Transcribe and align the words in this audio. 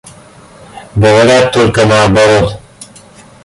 Говорят 0.95 1.53
только 1.53 1.85
наоборот. 1.85 2.59